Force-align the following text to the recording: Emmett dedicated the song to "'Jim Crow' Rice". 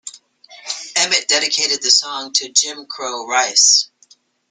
Emmett 0.95 1.27
dedicated 1.27 1.83
the 1.83 1.91
song 1.91 2.33
to 2.33 2.49
"'Jim 2.51 2.87
Crow' 2.87 3.27
Rice". 3.27 3.91